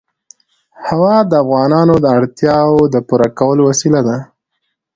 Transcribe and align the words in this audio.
هوا 0.87 1.15
د 1.31 1.31
افغانانو 1.43 1.95
د 1.99 2.05
اړتیاوو 2.17 2.81
د 2.93 2.95
پوره 3.07 3.29
کولو 3.39 3.61
وسیله 3.69 3.99
ده. 4.07 4.17